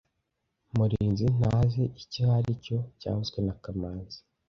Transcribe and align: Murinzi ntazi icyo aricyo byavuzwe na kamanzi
Murinzi 0.75 1.25
ntazi 1.37 1.83
icyo 2.01 2.23
aricyo 2.37 2.77
byavuzwe 2.97 3.39
na 3.47 3.53
kamanzi 3.63 4.19